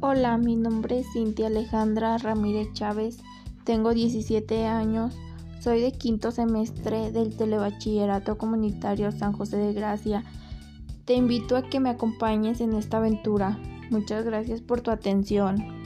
Hola, 0.00 0.36
mi 0.36 0.56
nombre 0.56 0.98
es 0.98 1.10
Cintia 1.14 1.46
Alejandra 1.46 2.18
Ramírez 2.18 2.70
Chávez, 2.74 3.16
tengo 3.64 3.94
17 3.94 4.66
años, 4.66 5.16
soy 5.58 5.80
de 5.80 5.92
quinto 5.92 6.32
semestre 6.32 7.10
del 7.12 7.34
Telebachillerato 7.34 8.36
Comunitario 8.36 9.10
San 9.10 9.32
José 9.32 9.56
de 9.56 9.72
Gracia. 9.72 10.22
Te 11.06 11.14
invito 11.14 11.56
a 11.56 11.62
que 11.62 11.80
me 11.80 11.88
acompañes 11.88 12.60
en 12.60 12.74
esta 12.74 12.98
aventura. 12.98 13.58
Muchas 13.88 14.26
gracias 14.26 14.60
por 14.60 14.82
tu 14.82 14.90
atención. 14.90 15.85